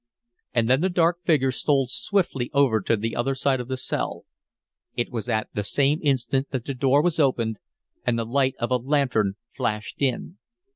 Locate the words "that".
6.49-6.65